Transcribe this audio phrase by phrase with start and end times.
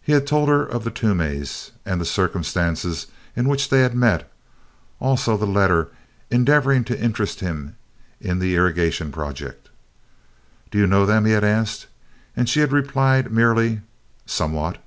[0.00, 4.30] He had told her of the Toomeys and the circumstances in which they had met;
[5.00, 5.88] also of the letter
[6.30, 7.74] endeavoring to interest him
[8.20, 9.70] in the irrigation project.
[10.70, 11.88] "Do you know them?" he had asked,
[12.36, 13.80] and she had replied merely,
[14.24, 14.78] "Somewhat."